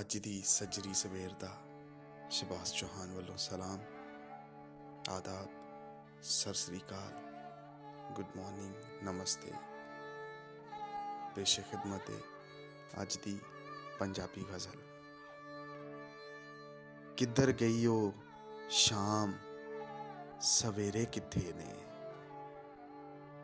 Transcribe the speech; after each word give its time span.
ਅੱਜ 0.00 0.18
ਦੀ 0.18 0.42
ਸੱਜਰੀ 0.42 0.94
ਸਵੇਰ 0.94 1.32
ਦਾ 1.32 1.56
ਸ਼ਬਾਸ 2.30 2.72
ਚੌਹਾਨ 2.74 3.14
ਵੱਲੋਂ 3.14 3.36
ਸਲਾਮ, 3.36 3.78
ਆਦਾਬ, 5.08 5.46
ਸਤਿ 6.22 6.54
ਸ੍ਰੀ 6.54 6.78
ਅਕਾਲ, 6.78 7.12
ਗੁੱਡ 8.14 8.26
ਮਾਰਨਿੰਗ, 8.36 8.74
ਨਮਸਤੇ। 9.02 9.52
ਪੇਸ਼ 11.34 11.60
ਖਿਦਮਤ 11.60 12.10
ਹੈ 12.10 12.18
ਅੱਜ 13.02 13.16
ਦੀ 13.16 13.40
ਪੰਜਾਬੀ 13.98 14.46
ਗਜ਼ਲ। 14.54 14.82
ਕਿੱਧਰ 17.16 17.52
ਗਈ 17.52 17.86
ਉਹ 17.86 18.12
ਸ਼ਾਮ? 18.70 19.32
ਸਵੇਰੇ 20.40 21.04
ਕਿੱਥੇ 21.04 21.52
ਨੇ? 21.52 21.74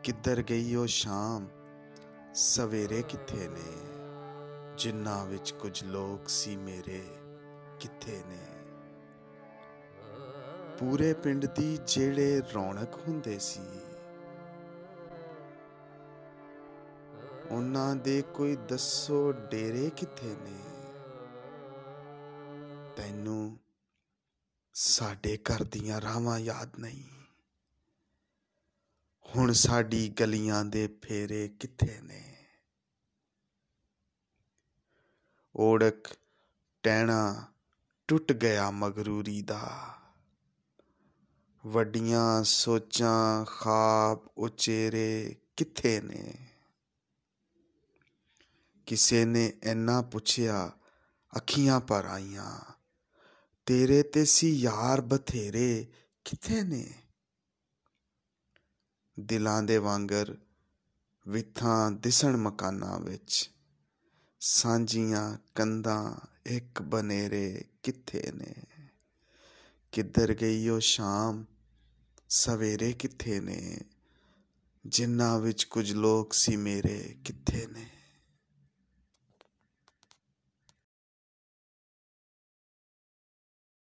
ਕਿੱਧਰ 0.03 0.41
ਗਈ 0.41 0.75
ਉਹ 0.75 0.87
ਸ਼ਾਮ? 0.87 1.47
ਸਵੇਰੇ 2.33 3.01
ਕਿੱਥੇ 3.01 3.47
ਨੇ? 3.47 3.94
ਜਿਨ੍ਹਾਂ 4.77 5.25
ਵਿੱਚ 5.25 5.51
ਕੁਝ 5.51 5.83
ਲੋਕ 5.83 6.29
ਸੀ 6.29 6.55
ਮੇਰੇ, 6.55 7.01
ਕਿੱਥੇ 7.79 8.23
ਨੇ? 8.27 8.45
ਪੂਰੇ 10.79 11.13
ਪਿੰਡ 11.13 11.45
ਦੀ 11.45 11.77
ਜਿਹੜੇ 11.87 12.41
ਰੌਣਕ 12.55 12.95
ਹੁੰਦੇ 13.07 13.39
ਸੀ, 13.39 13.67
ਉਹਨਾਂ 17.51 17.95
ਦੇ 17.95 18.21
ਕੋਈ 18.21 18.55
ਦੱਸੋ 18.55 19.31
ਡੇਰੇ 19.31 19.89
ਕਿੱਥੇ 19.89 20.35
ਨੇ? 20.35 20.59
ਤੈਨੂੰ 22.95 23.59
ਸਾਡੇ 24.73 25.37
ਘਰ 25.37 25.63
ਦੀਆਂ 25.63 26.01
ਰਾਵਾਂ 26.01 26.39
ਯਾਦ 26.39 26.79
ਨਹੀਂ? 26.79 27.03
ਹੁਣ 29.35 29.51
ਸਾਡੀ 29.51 30.09
ਗਲੀਆਂ 30.09 30.65
ਦੇ 30.65 30.87
ਫੇਰੇ 31.01 31.47
ਕਿੱਥੇ 31.47 32.01
ਨੇ? 32.01 32.34
ਓੜਕ 35.57 36.07
ਟਹਿਣਾ 36.83 37.45
ਟੁੱਟ 38.07 38.31
ਗਿਆ 38.31 38.71
ਮਗਰੂਰੀ 38.71 39.41
ਦਾ। 39.41 39.95
ਵੱਡੀਆਂ 41.65 42.43
ਸੋਚਾਂ 42.43 43.45
ਖਾਬ 43.45 44.29
ਉਚੇਰੇ 44.37 45.35
ਕਿੱਥੇ 45.57 46.01
ਨੇ? 46.01 46.33
ਕਿਸੇ 48.85 49.25
ਨੇ 49.25 49.53
ਇੰਨਾ 49.63 50.01
ਪੁੱਛਿਆ, 50.01 50.71
ਅੱਖੀਆਂ 51.35 51.79
ਪਰ 51.79 52.05
ਆਈਆਂ, 52.05 52.73
ਤੇਰੇ 53.65 54.03
ਤੇ 54.03 54.25
ਸੀ 54.25 54.51
ਯਾਰ 54.51 55.01
ਬਥੇਰੇ, 55.01 55.87
ਕਿੱਥੇ 56.25 56.63
ਨੇ? 56.63 56.93
ਦਿਲਾਂ 59.19 59.63
ਦੇ 59.63 59.77
ਵਾਂਗਰ 59.77 60.37
ਵਿਥਾਂ 61.27 61.91
ਦਿਸਣ 61.91 62.37
ਮਕਾਨਾਂ 62.37 62.99
ਵਿੱਚ। 62.99 63.54
ਸਾਂਝੀਆਂ 64.55 65.37
ਕੰਧਾਂ 65.55 66.27
ਇੱਕ 66.45 66.81
ਬਨੇਰੇ 66.81 67.65
ਕਿੱਥੇ 67.83 68.31
ਨੇ? 68.35 68.53
ਕਿੱਧਰ 69.91 70.33
ਗਈ 70.33 70.69
ਉਹ 70.69 70.79
ਸ਼ਾਮ? 70.79 71.45
ਸਵੇਰੇ 72.29 72.93
ਕਿੱਥੇ 72.93 73.39
ਨੇ? 73.39 73.77
ਜਿਨ੍ਹਾਂ 74.85 75.39
ਵਿੱਚ 75.39 75.63
ਕੁਝ 75.63 75.93
ਲੋਕ 75.93 76.33
ਸੀ 76.33 76.55
ਮੇਰੇ, 76.55 77.15
ਕਿੱਥੇ 77.25 77.67
ਨੇ? 77.67 77.85